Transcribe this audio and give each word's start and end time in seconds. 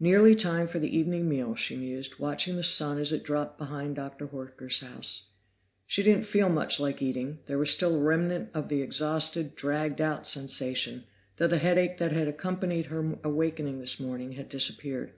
Nearly 0.00 0.34
time 0.34 0.66
for 0.66 0.80
the 0.80 0.88
evening 0.98 1.28
meal, 1.28 1.54
she 1.54 1.76
mused, 1.76 2.18
watching 2.18 2.56
the 2.56 2.64
sun 2.64 2.98
as 2.98 3.12
it 3.12 3.22
dropped 3.22 3.58
behind 3.58 3.94
Dr. 3.94 4.26
Horker's 4.26 4.80
house. 4.80 5.28
She 5.86 6.02
didn't 6.02 6.26
feel 6.26 6.48
much 6.48 6.80
like 6.80 7.00
eating; 7.00 7.38
there 7.46 7.58
was 7.58 7.70
still 7.70 7.94
a 7.94 8.00
remnant 8.02 8.50
of 8.54 8.68
the 8.68 8.82
exhausted, 8.82 9.54
dragged 9.54 10.00
out 10.00 10.26
sensation, 10.26 11.04
though 11.36 11.46
the 11.46 11.58
headache 11.58 11.98
that 11.98 12.10
had 12.10 12.26
accompanied 12.26 12.86
her 12.86 13.16
awakening 13.22 13.78
this 13.78 14.00
morning 14.00 14.32
had 14.32 14.48
disappeared. 14.48 15.12